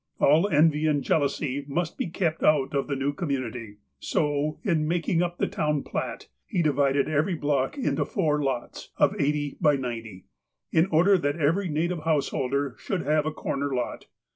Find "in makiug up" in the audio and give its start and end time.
4.63-5.37